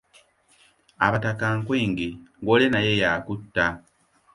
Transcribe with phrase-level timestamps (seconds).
[1.05, 2.07] Abataka nkwenge,
[2.43, 3.65] gw’olya naye yakutta.